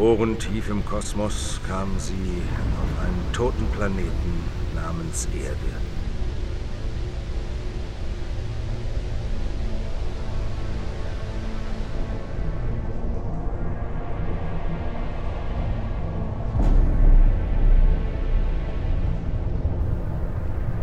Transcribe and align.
Verloren 0.00 0.38
tief 0.38 0.70
im 0.70 0.82
Kosmos 0.86 1.60
kamen 1.68 1.98
sie 1.98 2.14
auf 2.14 3.04
einen 3.04 3.32
toten 3.34 3.66
Planeten 3.66 4.44
namens 4.74 5.28
Erde. 5.34 5.58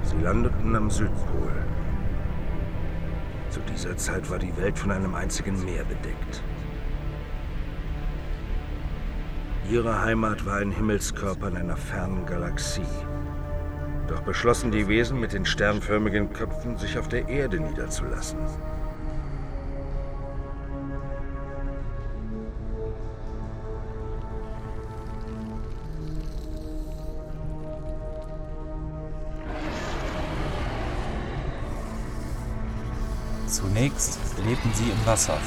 Sie 0.04 0.24
landeten 0.24 0.76
am 0.76 0.92
Südpol. 0.92 1.52
Zu 3.50 3.62
dieser 3.62 3.98
Zeit 3.98 4.30
war 4.30 4.38
die 4.38 4.56
Welt 4.58 4.78
von 4.78 4.92
einem 4.92 5.16
einzigen 5.16 5.66
Meer 5.66 5.86
bedeckt. 5.86 6.44
Ihre 9.70 10.02
Heimat 10.02 10.46
war 10.46 10.58
ein 10.58 10.72
Himmelskörper 10.72 11.50
in 11.50 11.58
einer 11.58 11.76
fernen 11.76 12.26
Galaxie. 12.26 12.82
Doch 14.08 14.22
beschlossen 14.22 14.72
die 14.72 14.88
Wesen 14.88 15.20
mit 15.20 15.34
den 15.34 15.46
sternförmigen 15.46 16.32
Köpfen, 16.32 16.78
sich 16.78 16.98
auf 16.98 17.10
der 17.10 17.28
Erde 17.28 17.60
niederzulassen. 17.60 18.40
Zunächst 33.48 34.18
lebten 34.46 34.72
sie 34.74 34.90
im 34.90 35.06
Wasser, 35.06 35.38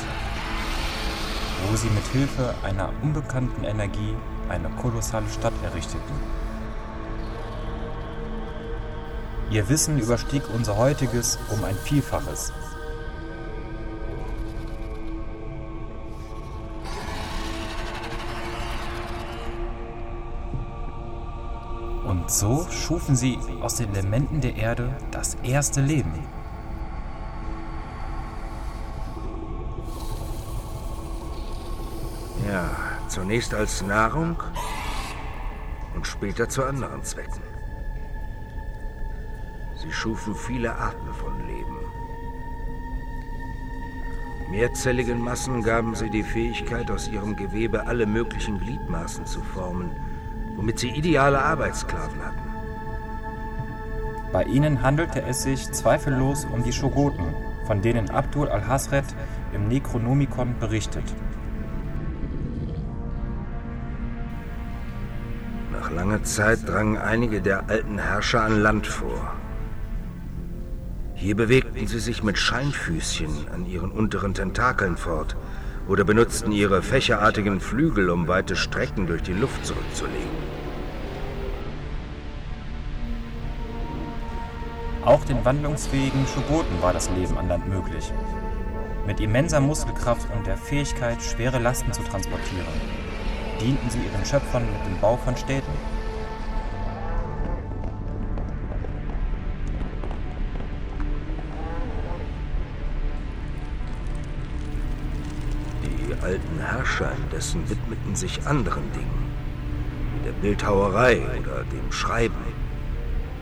wo 1.68 1.76
sie 1.76 1.90
mit 1.90 2.06
Hilfe 2.08 2.54
einer 2.62 2.90
unbekannten 3.02 3.64
Energie 3.64 4.14
eine 4.48 4.68
kolossale 4.70 5.28
Stadt 5.28 5.52
errichteten. 5.62 6.14
Ihr 9.50 9.68
Wissen 9.68 9.98
überstieg 9.98 10.42
unser 10.54 10.76
heutiges 10.76 11.38
um 11.50 11.64
ein 11.64 11.74
Vielfaches. 11.74 12.52
Und 22.04 22.30
so 22.30 22.66
schufen 22.70 23.16
sie 23.16 23.38
aus 23.60 23.74
den 23.74 23.92
Elementen 23.94 24.40
der 24.40 24.56
Erde 24.56 24.96
das 25.10 25.36
erste 25.42 25.80
Leben. 25.80 26.39
Zunächst 33.20 33.52
als 33.52 33.82
Nahrung 33.82 34.42
und 35.94 36.06
später 36.06 36.48
zu 36.48 36.64
anderen 36.64 37.04
Zwecken. 37.04 37.42
Sie 39.76 39.92
schufen 39.92 40.34
viele 40.34 40.74
Arten 40.74 41.12
von 41.12 41.46
Leben. 41.46 41.76
Mehrzelligen 44.50 45.20
Massen 45.20 45.62
gaben 45.62 45.94
sie 45.94 46.08
die 46.08 46.22
Fähigkeit, 46.22 46.90
aus 46.90 47.08
ihrem 47.08 47.36
Gewebe 47.36 47.86
alle 47.86 48.06
möglichen 48.06 48.58
Gliedmaßen 48.58 49.26
zu 49.26 49.42
formen, 49.42 49.90
womit 50.56 50.78
sie 50.78 50.88
ideale 50.88 51.42
Arbeitssklaven 51.42 52.24
hatten. 52.24 52.50
Bei 54.32 54.44
ihnen 54.44 54.80
handelte 54.80 55.20
es 55.20 55.42
sich 55.42 55.70
zweifellos 55.72 56.46
um 56.46 56.62
die 56.62 56.72
Shogoten, 56.72 57.34
von 57.66 57.82
denen 57.82 58.08
Abdul 58.08 58.48
al-Hasred 58.48 59.04
im 59.52 59.68
Necronomicon 59.68 60.58
berichtet. 60.58 61.04
Nach 65.90 65.96
langer 65.96 66.22
Zeit 66.22 66.68
drangen 66.68 66.98
einige 66.98 67.40
der 67.40 67.68
alten 67.68 67.98
Herrscher 67.98 68.42
an 68.42 68.60
Land 68.62 68.86
vor. 68.86 69.34
Hier 71.14 71.34
bewegten 71.34 71.86
sie 71.86 71.98
sich 71.98 72.22
mit 72.22 72.38
Scheinfüßchen 72.38 73.48
an 73.52 73.66
ihren 73.66 73.90
unteren 73.90 74.34
Tentakeln 74.34 74.96
fort 74.96 75.36
oder 75.88 76.04
benutzten 76.04 76.52
ihre 76.52 76.82
fächerartigen 76.82 77.60
Flügel, 77.60 78.08
um 78.10 78.28
weite 78.28 78.54
Strecken 78.56 79.06
durch 79.06 79.22
die 79.22 79.32
Luft 79.32 79.66
zurückzulegen. 79.66 80.60
Auch 85.04 85.24
den 85.24 85.44
wandlungsfähigen 85.44 86.24
Shogoten 86.26 86.80
war 86.82 86.92
das 86.92 87.10
Leben 87.10 87.36
an 87.36 87.48
Land 87.48 87.68
möglich. 87.68 88.12
Mit 89.06 89.20
immenser 89.20 89.60
Muskelkraft 89.60 90.28
und 90.36 90.46
der 90.46 90.56
Fähigkeit, 90.56 91.20
schwere 91.22 91.58
Lasten 91.58 91.92
zu 91.92 92.02
transportieren, 92.02 92.66
dienten 93.60 93.90
sie 93.90 93.98
ihren 93.98 94.24
Schöpfern 94.24 94.64
mit 94.64 94.86
dem 94.86 95.00
Bau 95.00 95.16
von 95.16 95.36
Städten. 95.36 95.72
Die 105.84 106.22
alten 106.22 106.58
Herrscher 106.58 107.12
indessen 107.12 107.68
widmeten 107.68 108.16
sich 108.16 108.46
anderen 108.46 108.90
Dingen, 108.92 109.32
wie 110.14 110.24
der 110.24 110.32
Bildhauerei 110.32 111.18
oder 111.18 111.64
dem 111.64 111.92
Schreiben. 111.92 112.34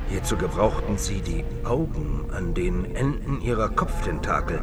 Hierzu 0.09 0.37
gebrauchten 0.37 0.97
sie 0.97 1.21
die 1.21 1.45
Augen 1.65 2.25
an 2.33 2.55
den 2.55 2.95
Enden 2.95 3.41
ihrer 3.43 3.69
Kopftentakel 3.69 4.63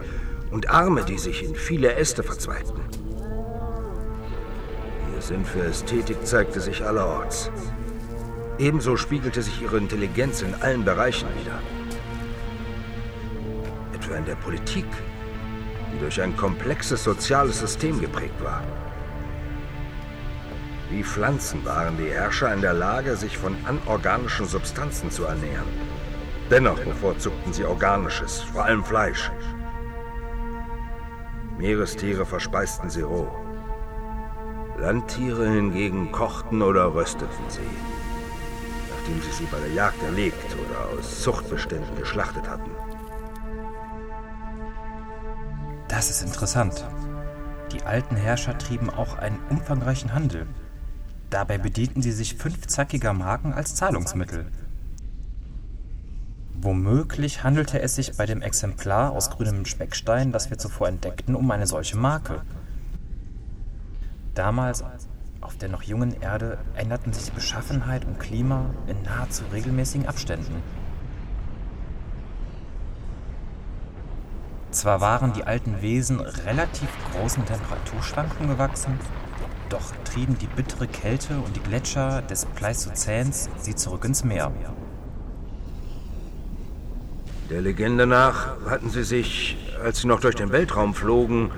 und 0.52 0.70
Arme, 0.70 1.04
die 1.04 1.20
sich 1.20 1.44
in 1.44 1.56
viele 1.56 1.94
Äste 1.96 2.24
verzweigten. 2.24 2.85
Sinn 5.26 5.44
für 5.44 5.64
Ästhetik 5.64 6.26
zeigte 6.26 6.62
sich 6.62 6.86
allerorts. 6.86 7.50
Ebenso 8.60 8.96
spiegelte 8.96 9.42
sich 9.42 9.60
ihre 9.60 9.78
Intelligenz 9.78 10.44
in 10.44 10.54
allen 10.62 10.86
Bereichen 10.86 11.28
wider. 11.40 11.60
Etwa 13.94 14.16
in 14.18 14.26
der 14.26 14.36
Politik, 14.36 14.86
die 15.92 16.00
durch 16.00 16.22
ein 16.22 16.38
komplexes 16.38 17.04
soziales 17.04 17.60
System 17.60 18.00
geprägt 18.00 18.40
war. 18.44 18.62
Wie 20.92 21.04
Pflanzen 21.04 21.66
waren 21.66 21.98
die 21.98 22.12
Herrscher 22.12 22.54
in 22.54 22.62
der 22.62 22.74
Lage, 22.74 23.16
sich 23.16 23.36
von 23.36 23.58
anorganischen 23.66 24.46
Substanzen 24.46 25.10
zu 25.10 25.24
ernähren. 25.24 25.68
Dennoch 26.52 26.80
bevorzugten 26.80 27.52
sie 27.52 27.66
organisches, 27.66 28.42
vor 28.42 28.66
allem 28.66 28.84
Fleisch. 28.84 29.32
Meerestiere 31.58 32.28
verspeisten 32.28 32.92
sie 32.92 33.02
roh. 33.02 33.45
Landtiere 34.78 35.50
hingegen 35.50 36.12
kochten 36.12 36.62
oder 36.62 36.94
rösteten 36.94 37.50
sie, 37.50 37.62
nachdem 38.92 39.22
sie 39.22 39.32
sie 39.32 39.46
bei 39.46 39.60
der 39.60 39.72
Jagd 39.72 40.02
erlegt 40.04 40.54
oder 40.54 41.00
aus 41.00 41.22
Zuchtbeständen 41.22 41.96
geschlachtet 41.96 42.50
hatten. 42.50 42.72
Das 45.88 46.10
ist 46.10 46.24
interessant. 46.24 46.86
Die 47.72 47.84
alten 47.84 48.16
Herrscher 48.16 48.58
trieben 48.58 48.90
auch 48.90 49.18
einen 49.18 49.40
umfangreichen 49.50 50.14
Handel. 50.14 50.46
Dabei 51.30 51.58
bedienten 51.58 52.02
sie 52.02 52.12
sich 52.12 52.36
fünfzackiger 52.36 53.14
Marken 53.14 53.54
als 53.54 53.76
Zahlungsmittel. 53.76 54.46
Womöglich 56.54 57.44
handelte 57.44 57.80
es 57.82 57.96
sich 57.96 58.18
bei 58.18 58.26
dem 58.26 58.42
Exemplar 58.42 59.12
aus 59.12 59.30
grünem 59.30 59.66
Speckstein, 59.66 60.32
das 60.32 60.50
wir 60.50 60.58
zuvor 60.58 60.88
entdeckten, 60.88 61.36
um 61.36 61.50
eine 61.52 61.68
solche 61.68 61.98
Marke. 61.98 62.42
Damals, 64.36 64.84
auf 65.40 65.58
der 65.58 65.70
noch 65.70 65.82
jungen 65.82 66.22
Erde, 66.22 66.58
änderten 66.76 67.14
sich 67.14 67.32
Beschaffenheit 67.32 68.04
und 68.04 68.20
Klima 68.20 68.66
in 68.86 69.02
nahezu 69.04 69.46
regelmäßigen 69.54 70.08
Abständen. 70.08 70.62
Zwar 74.72 75.00
waren 75.00 75.32
die 75.32 75.46
alten 75.46 75.82
Wesen 75.82 76.20
relativ 76.20 76.90
großen 77.14 77.46
Temperaturschwankungen 77.46 78.50
gewachsen, 78.50 79.00
doch 79.70 79.94
trieben 80.04 80.38
die 80.38 80.48
bittere 80.48 80.88
Kälte 80.88 81.40
und 81.40 81.56
die 81.56 81.62
Gletscher 81.62 82.22
des 82.22 82.46
Pleistozäns 82.46 83.50
sie 83.58 83.74
zurück 83.74 84.04
ins 84.04 84.26
Meer. 84.26 84.52
Der 87.50 87.62
Legende 87.62 88.06
nach 88.06 88.58
hatten 88.70 88.90
sie 88.90 89.04
sich, 89.04 89.56
als 89.82 90.02
sie 90.02 90.08
noch 90.08 90.20
durch 90.20 90.36
den 90.36 90.52
Weltraum 90.52 90.94
flogen, 90.94 91.52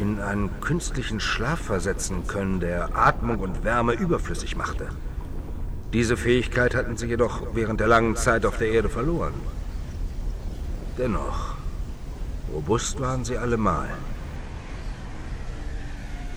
in 0.00 0.20
einen 0.20 0.60
künstlichen 0.60 1.20
Schlaf 1.20 1.60
versetzen 1.60 2.26
können, 2.26 2.60
der 2.60 2.96
Atmung 2.96 3.38
und 3.38 3.64
Wärme 3.64 3.92
überflüssig 3.92 4.56
machte. 4.56 4.88
Diese 5.92 6.16
Fähigkeit 6.16 6.74
hatten 6.74 6.96
sie 6.96 7.06
jedoch 7.06 7.54
während 7.54 7.80
der 7.80 7.88
langen 7.88 8.16
Zeit 8.16 8.44
auf 8.44 8.58
der 8.58 8.68
Erde 8.68 8.88
verloren. 8.88 9.34
Dennoch, 10.98 11.54
robust 12.52 13.00
waren 13.00 13.24
sie 13.24 13.38
allemal. 13.38 13.88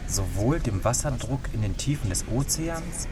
Sowohl 0.07 0.59
dem 0.59 0.83
Wasserdruck 0.83 1.41
in 1.53 1.61
den 1.61 1.77
Tiefen 1.77 2.09
des 2.09 2.25
Ozeans 2.27 3.07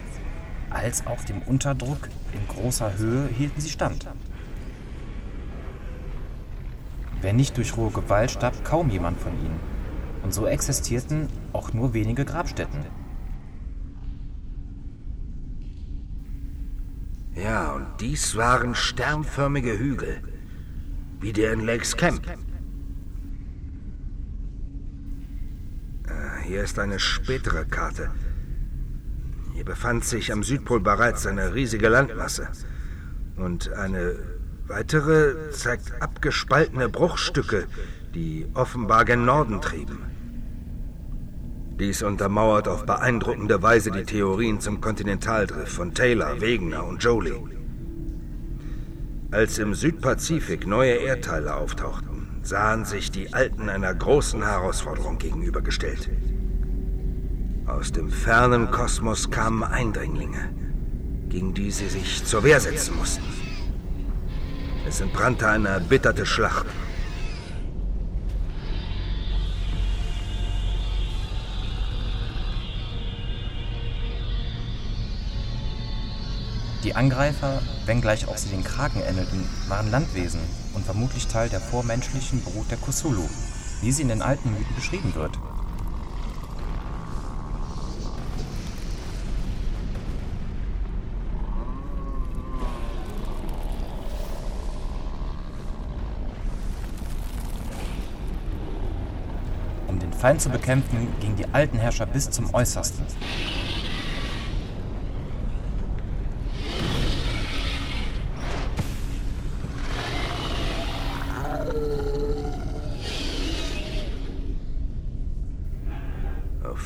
als 0.69 1.07
auch 1.07 1.24
dem 1.24 1.42
Unterdruck 1.42 2.10
in 2.34 2.48
großer 2.48 2.98
Höhe 2.98 3.28
hielten 3.28 3.60
sie 3.62 3.69
stand. 3.69 4.07
Wenn 7.22 7.36
nicht 7.36 7.57
durch 7.57 7.75
rohe 7.75 7.92
Gewalt, 7.92 8.31
starb 8.31 8.63
kaum 8.63 8.90
jemand 8.90 9.19
von 9.19 9.34
ihnen 9.34 9.78
und 10.24 10.33
so 10.33 10.45
existierten 10.45 11.27
auch 11.54 11.74
nur 11.74 11.94
wenige 11.94 12.25
Grabstätten. 12.25 12.86
Ja, 17.36 17.71
und 17.71 17.88
dies 18.01 18.36
waren 18.36 18.75
sternförmige 18.75 19.77
Hügel, 19.80 20.21
wie 21.21 21.31
der 21.31 21.54
in 21.54 21.62
Lakes 21.62 21.95
Camp. 21.95 22.21
Ah, 26.07 26.38
hier 26.44 26.63
ist 26.63 26.80
eine 26.80 27.00
spätere 27.00 27.65
Karte. 27.65 28.12
Hier 29.54 29.63
befand 29.63 30.04
sich 30.04 30.33
am 30.33 30.44
Südpol 30.44 30.81
bereits 30.81 31.25
eine 31.27 31.54
riesige 31.54 31.88
Landmasse. 31.88 32.50
Und 33.38 33.72
eine 33.74 34.15
weitere 34.68 35.51
zeigt 35.51 36.01
abgespaltene 36.01 36.89
Bruchstücke, 36.89 37.68
die 38.13 38.47
offenbar 38.53 39.06
gen 39.06 39.25
Norden 39.25 39.61
trieben. 39.61 40.00
Dies 41.79 42.03
untermauert 42.03 42.67
auf 42.67 42.85
beeindruckende 42.85 43.61
Weise 43.61 43.91
die 43.91 44.03
Theorien 44.03 44.59
zum 44.59 44.81
Kontinentaldrift 44.81 45.71
von 45.71 45.94
Taylor, 45.94 46.41
Wegener 46.41 46.85
und 46.85 47.01
Jolie. 47.01 47.39
Als 49.31 49.59
im 49.59 49.73
Südpazifik 49.73 50.67
neue 50.67 50.95
Erdteile 50.95 51.56
auftauchten, 51.56 52.27
sahen 52.41 52.83
sich 52.83 53.11
die 53.11 53.33
Alten 53.33 53.69
einer 53.69 53.94
großen 53.94 54.44
Herausforderung 54.44 55.19
gegenübergestellt. 55.19 56.09
Aus 57.67 57.91
dem 57.91 58.09
fernen 58.09 58.71
Kosmos 58.71 59.29
kamen 59.29 59.63
Eindringlinge, 59.63 60.50
gegen 61.29 61.53
die 61.53 61.69
sie 61.69 61.88
sich 61.88 62.25
zur 62.25 62.44
Wehr 62.44 62.59
setzen 62.59 62.97
mussten. 62.97 63.23
Es 64.88 65.00
entbrannte 65.00 65.47
eine 65.47 65.69
erbitterte 65.69 66.25
Schlacht. 66.25 66.65
Die 76.83 76.95
Angreifer, 76.95 77.61
wenngleich 77.85 78.29
auch 78.29 78.37
sie 78.37 78.47
den 78.47 78.63
Kraken 78.63 79.01
ähnelten, 79.01 79.45
waren 79.67 79.91
Landwesen 79.91 80.39
und 80.73 80.85
vermutlich 80.85 81.27
Teil 81.27 81.49
der 81.49 81.59
vormenschlichen 81.59 82.41
Brut 82.41 82.71
der 82.71 82.77
Kusulu, 82.77 83.27
wie 83.81 83.91
sie 83.91 84.03
in 84.03 84.07
den 84.07 84.21
alten 84.21 84.51
Mythen 84.51 84.75
beschrieben 84.75 85.13
wird. 85.13 85.37
Um 99.87 99.99
den 99.99 100.13
Feind 100.13 100.41
zu 100.41 100.47
bekämpfen, 100.47 101.13
gingen 101.19 101.35
die 101.35 101.47
alten 101.53 101.77
Herrscher 101.77 102.05
bis 102.05 102.31
zum 102.31 102.53
Äußersten. 102.53 103.05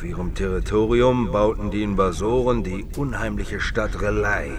Auf 0.04 0.10
ihrem 0.10 0.36
Territorium 0.36 1.32
bauten 1.32 1.72
die 1.72 1.82
Invasoren 1.82 2.62
die 2.62 2.86
unheimliche 2.98 3.62
Stadt 3.62 4.02
Relay, 4.02 4.52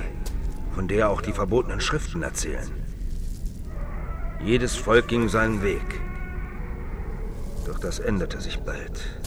von 0.75 0.89
der 0.89 1.11
auch 1.11 1.21
die 1.21 1.35
verbotenen 1.35 1.83
Schriften 1.83 2.23
erzählen. 2.23 2.71
Jedes 4.43 4.75
Volk 4.75 5.07
ging 5.07 5.29
seinen 5.29 5.63
Weg. 5.63 6.01
Doch 7.67 7.79
das 7.79 7.99
änderte 7.99 8.41
sich 8.41 8.59
bald. 8.61 9.21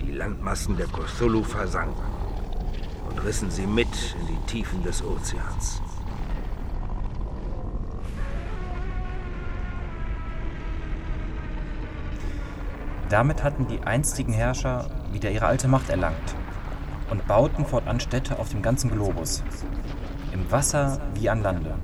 Die 0.00 0.10
Landmassen 0.10 0.76
der 0.76 0.88
Cthulhu 0.88 1.44
versanken 1.44 2.02
und 3.08 3.22
rissen 3.22 3.52
sie 3.52 3.68
mit 3.68 4.16
in 4.20 4.26
die 4.26 4.46
Tiefen 4.48 4.82
des 4.82 5.04
Ozeans. 5.04 5.80
Damit 13.10 13.42
hatten 13.42 13.66
die 13.66 13.80
einstigen 13.80 14.32
Herrscher 14.32 14.88
wieder 15.12 15.32
ihre 15.32 15.46
alte 15.46 15.66
Macht 15.66 15.90
erlangt 15.90 16.36
und 17.10 17.26
bauten 17.26 17.66
fortan 17.66 17.98
Städte 17.98 18.38
auf 18.38 18.50
dem 18.50 18.62
ganzen 18.62 18.88
Globus, 18.88 19.42
im 20.32 20.48
Wasser 20.52 21.00
wie 21.14 21.28
an 21.28 21.42
Lande. 21.42 21.74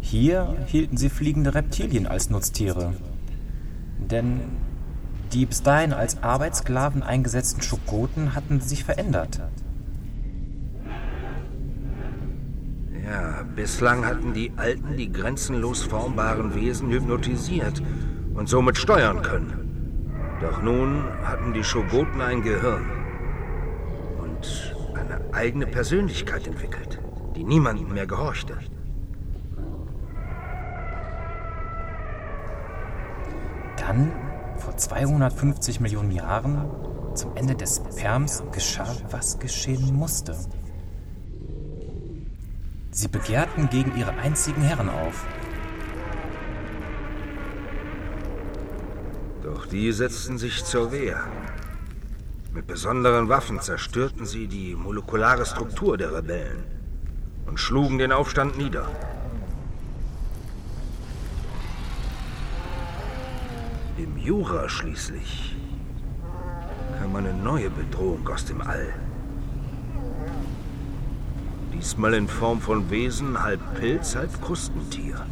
Hier 0.00 0.56
hielten 0.66 0.96
sie 0.96 1.08
fliegende 1.08 1.56
Reptilien 1.56 2.06
als 2.06 2.30
Nutztiere, 2.30 2.94
denn 3.98 4.42
die 5.32 5.44
bis 5.44 5.64
dahin 5.64 5.92
als 5.92 6.22
Arbeitssklaven 6.22 7.02
eingesetzten 7.02 7.62
Schokoten 7.62 8.36
hatten 8.36 8.60
sich 8.60 8.84
verändert. 8.84 9.40
Ja, 13.04 13.42
bislang 13.56 14.06
hatten 14.06 14.32
die 14.32 14.52
Alten 14.56 14.96
die 14.96 15.12
grenzenlos 15.12 15.82
formbaren 15.82 16.54
Wesen 16.54 16.90
hypnotisiert 16.90 17.82
und 18.34 18.48
somit 18.48 18.76
steuern 18.76 19.22
können. 19.22 19.64
Doch 20.40 20.60
nun 20.60 21.04
hatten 21.22 21.52
die 21.52 21.64
Shogoten 21.64 22.20
ein 22.20 22.42
Gehirn 22.42 22.84
und 24.18 24.74
eine 24.94 25.20
eigene 25.32 25.66
Persönlichkeit 25.66 26.46
entwickelt, 26.46 27.00
die 27.36 27.44
niemandem 27.44 27.92
mehr 27.92 28.06
gehorchte. 28.06 28.58
Dann, 33.76 34.12
vor 34.56 34.76
250 34.76 35.80
Millionen 35.80 36.10
Jahren, 36.10 36.68
zum 37.14 37.36
Ende 37.36 37.54
des 37.54 37.80
Perms, 37.80 38.42
geschah, 38.50 38.94
was 39.10 39.38
geschehen 39.38 39.94
musste. 39.94 40.34
Sie 42.90 43.08
begehrten 43.08 43.68
gegen 43.70 43.96
ihre 43.96 44.12
einzigen 44.12 44.62
Herren 44.62 44.88
auf. 44.88 45.26
Doch 49.64 49.70
die 49.70 49.92
setzten 49.92 50.36
sich 50.36 50.62
zur 50.64 50.92
Wehr. 50.92 51.24
Mit 52.52 52.66
besonderen 52.66 53.30
Waffen 53.30 53.60
zerstörten 53.60 54.26
sie 54.26 54.46
die 54.46 54.74
molekulare 54.74 55.46
Struktur 55.46 55.96
der 55.96 56.14
Rebellen 56.14 56.64
und 57.46 57.58
schlugen 57.58 57.96
den 57.96 58.12
Aufstand 58.12 58.58
nieder. 58.58 58.86
Im 63.96 64.18
Jura 64.18 64.68
schließlich 64.68 65.56
kam 66.98 67.16
eine 67.16 67.32
neue 67.32 67.70
Bedrohung 67.70 68.28
aus 68.28 68.44
dem 68.44 68.60
All. 68.60 68.92
Diesmal 71.72 72.12
in 72.12 72.28
Form 72.28 72.60
von 72.60 72.90
Wesen, 72.90 73.42
halb 73.42 73.60
Pilz, 73.80 74.14
halb 74.14 74.42
Krustentier. 74.42 75.24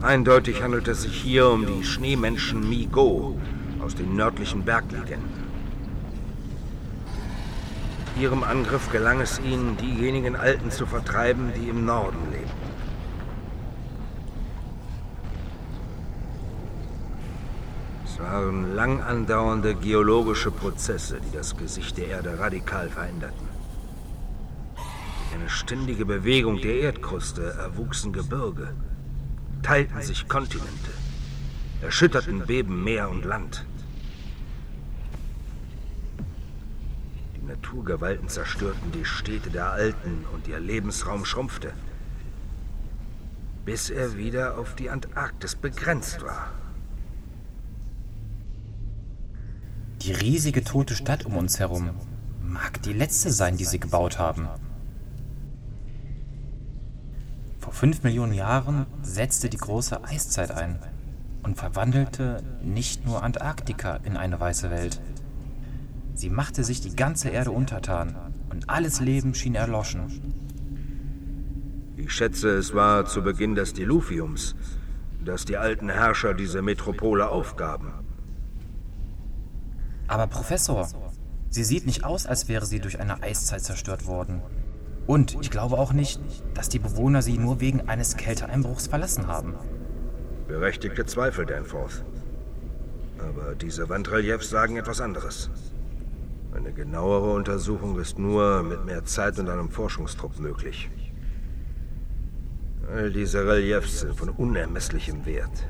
Eindeutig 0.00 0.62
handelt 0.62 0.86
es 0.86 1.02
sich 1.02 1.20
hier 1.20 1.48
um 1.48 1.66
die 1.66 1.82
Schneemenschen 1.82 2.68
Mi-Go 2.68 3.36
aus 3.80 3.96
den 3.96 4.14
nördlichen 4.14 4.64
Berglegenden. 4.64 5.48
Ihrem 8.20 8.44
Angriff 8.44 8.90
gelang 8.92 9.20
es 9.20 9.40
ihnen, 9.40 9.76
diejenigen 9.76 10.36
Alten 10.36 10.70
zu 10.70 10.86
vertreiben, 10.86 11.52
die 11.56 11.68
im 11.68 11.84
Norden 11.84 12.30
lebten. 12.30 12.48
Es 18.04 18.20
waren 18.20 18.76
lang 18.76 19.02
andauernde 19.02 19.74
geologische 19.74 20.52
Prozesse, 20.52 21.20
die 21.20 21.36
das 21.36 21.56
Gesicht 21.56 21.98
der 21.98 22.06
Erde 22.06 22.38
radikal 22.38 22.88
veränderten. 22.88 23.48
Eine 25.34 25.48
ständige 25.48 26.06
Bewegung 26.06 26.60
der 26.60 26.80
Erdkruste 26.80 27.54
erwuchsen 27.58 28.12
Gebirge, 28.12 28.74
teilten 29.62 30.02
sich 30.02 30.28
Kontinente, 30.28 30.90
erschütterten 31.82 32.46
Beben 32.46 32.84
Meer 32.84 33.08
und 33.08 33.24
Land. 33.24 33.64
Die 37.36 37.46
Naturgewalten 37.46 38.28
zerstörten 38.28 38.92
die 38.92 39.04
Städte 39.04 39.50
der 39.50 39.72
Alten 39.72 40.24
und 40.32 40.48
ihr 40.48 40.60
Lebensraum 40.60 41.24
schrumpfte, 41.24 41.72
bis 43.64 43.90
er 43.90 44.16
wieder 44.16 44.58
auf 44.58 44.74
die 44.74 44.90
Antarktis 44.90 45.54
begrenzt 45.54 46.22
war. 46.22 46.50
Die 50.02 50.12
riesige 50.12 50.64
tote 50.64 50.94
Stadt 50.94 51.26
um 51.26 51.36
uns 51.36 51.58
herum 51.58 51.90
mag 52.40 52.82
die 52.82 52.92
letzte 52.92 53.30
sein, 53.30 53.56
die 53.56 53.64
sie 53.64 53.78
gebaut 53.78 54.18
haben. 54.18 54.48
Vor 57.78 57.86
fünf 57.86 58.02
Millionen 58.02 58.32
Jahren 58.32 58.86
setzte 59.02 59.48
die 59.48 59.56
große 59.56 60.02
Eiszeit 60.02 60.50
ein 60.50 60.80
und 61.44 61.56
verwandelte 61.56 62.42
nicht 62.60 63.06
nur 63.06 63.22
Antarktika 63.22 64.00
in 64.02 64.16
eine 64.16 64.40
weiße 64.40 64.68
Welt. 64.72 65.00
Sie 66.12 66.28
machte 66.28 66.64
sich 66.64 66.80
die 66.80 66.96
ganze 66.96 67.28
Erde 67.28 67.52
untertan 67.52 68.16
und 68.50 68.68
alles 68.68 68.98
Leben 68.98 69.32
schien 69.32 69.54
erloschen. 69.54 70.34
Ich 71.96 72.10
schätze, 72.10 72.48
es 72.56 72.74
war 72.74 73.06
zu 73.06 73.22
Beginn 73.22 73.54
des 73.54 73.74
Diluviums, 73.74 74.56
dass 75.24 75.44
die 75.44 75.56
alten 75.56 75.88
Herrscher 75.88 76.34
diese 76.34 76.62
Metropole 76.62 77.28
aufgaben. 77.28 77.92
Aber 80.08 80.26
Professor, 80.26 80.88
sie 81.48 81.62
sieht 81.62 81.86
nicht 81.86 82.02
aus, 82.02 82.26
als 82.26 82.48
wäre 82.48 82.66
sie 82.66 82.80
durch 82.80 82.98
eine 82.98 83.22
Eiszeit 83.22 83.62
zerstört 83.62 84.04
worden. 84.06 84.42
Und 85.08 85.38
ich 85.40 85.50
glaube 85.50 85.78
auch 85.78 85.94
nicht, 85.94 86.20
dass 86.52 86.68
die 86.68 86.78
Bewohner 86.78 87.22
sie 87.22 87.38
nur 87.38 87.60
wegen 87.60 87.88
eines 87.88 88.18
Kälteeinbruchs 88.18 88.88
verlassen 88.88 89.26
haben. 89.26 89.54
Berechtigte 90.46 91.06
Zweifel, 91.06 91.46
Danforth. 91.46 92.04
Aber 93.18 93.54
diese 93.54 93.88
Wandreliefs 93.88 94.50
sagen 94.50 94.76
etwas 94.76 95.00
anderes. 95.00 95.50
Eine 96.54 96.72
genauere 96.72 97.32
Untersuchung 97.32 97.98
ist 97.98 98.18
nur 98.18 98.62
mit 98.62 98.84
mehr 98.84 99.02
Zeit 99.06 99.38
und 99.38 99.48
einem 99.48 99.70
Forschungstrupp 99.70 100.38
möglich. 100.40 100.90
All 102.94 103.10
diese 103.10 103.46
Reliefs 103.46 104.00
sind 104.00 104.14
von 104.14 104.28
unermesslichem 104.28 105.24
Wert. 105.24 105.66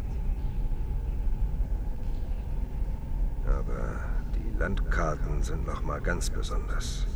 Aber 3.47 4.01
die 4.35 4.59
Landkarten 4.59 5.45
sind 5.45 5.65
noch 5.65 5.83
mal 5.83 6.01
ganz 6.01 6.29
besonders. 6.29 7.07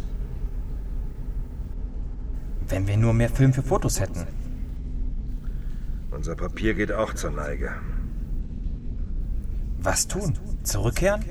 Wenn 2.73 2.87
wir 2.87 2.97
nur 2.97 3.13
mehr 3.13 3.29
Film 3.29 3.53
für 3.53 3.63
Fotos 3.63 4.01
hätten. 4.01 4.27
Unser 6.11 6.35
Papier 6.35 6.73
geht 6.73 6.91
auch 6.91 7.13
zur 7.13 7.31
Neige. 7.31 7.71
Was 9.83 10.09
tun? 10.09 10.39
Zurückkehren? 10.63 11.23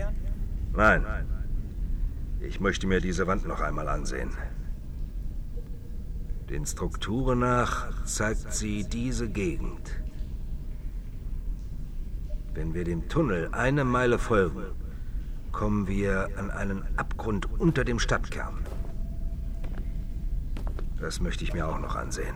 Nein. 0.76 1.04
Ich 2.42 2.60
möchte 2.60 2.86
mir 2.86 3.02
diese 3.02 3.26
Wand 3.26 3.48
noch 3.48 3.60
einmal 3.60 3.88
ansehen. 3.90 4.30
Den 6.52 6.68
Strukturen 6.68 7.40
nach 7.40 8.06
zeigt 8.06 8.54
sie 8.54 8.84
diese 8.84 9.28
Gegend. 9.28 10.00
Wenn 12.54 12.76
wir 12.76 12.84
dem 12.84 13.10
Tunnel 13.10 13.50
eine 13.52 13.84
Meile 13.84 14.20
folgen, 14.20 14.66
kommen 15.52 15.88
wir 15.88 16.30
an 16.38 16.52
einen 16.52 16.84
Abgrund 16.98 17.48
unter 17.60 17.84
dem 17.84 17.98
Stadtkern. 17.98 18.61
Das 21.02 21.20
möchte 21.20 21.44
ich 21.44 21.54
mir 21.54 21.68
auch 21.68 21.80
noch 21.80 21.96
ansehen. 21.96 22.36